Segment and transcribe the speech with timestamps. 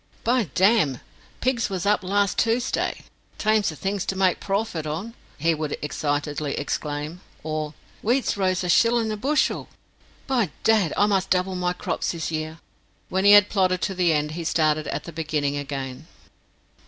[0.23, 0.99] "By damn,
[1.41, 3.01] pigs was up last Toosday!
[3.37, 8.67] Thames the things to make prawfit on," he would excitedly exclaim; or "Wheat's rose a
[8.69, 9.67] shillun a bushel!
[10.25, 12.57] By dad, I must double my crops this year."
[13.09, 16.07] When he had plodded to the end, he started at the beginning again.